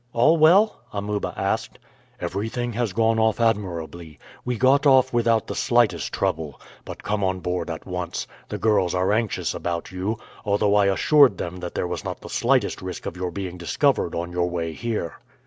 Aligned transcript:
"All 0.13 0.35
well?" 0.37 0.81
Amuba 0.91 1.31
asked. 1.37 1.77
"Everything 2.19 2.73
has 2.73 2.91
gone 2.91 3.19
off 3.19 3.39
admirably. 3.39 4.17
We 4.43 4.57
got 4.57 4.87
off 4.87 5.13
without 5.13 5.45
the 5.45 5.53
slightest 5.53 6.11
trouble. 6.11 6.59
But 6.85 7.03
come 7.03 7.23
on 7.23 7.39
board 7.41 7.69
at 7.69 7.85
once; 7.85 8.25
the 8.49 8.57
girls 8.57 8.95
are 8.95 9.13
anxious 9.13 9.53
about 9.53 9.91
you, 9.91 10.17
although 10.43 10.73
I 10.73 10.87
assured 10.87 11.37
them 11.37 11.57
that 11.57 11.75
there 11.75 11.85
was 11.87 12.03
not 12.03 12.21
the 12.21 12.29
slightest 12.29 12.81
risk 12.81 13.05
of 13.05 13.15
your 13.15 13.29
being 13.29 13.59
discovered 13.59 14.15
on 14.15 14.31
your 14.31 14.49
way 14.49 14.73
here." 14.73 15.17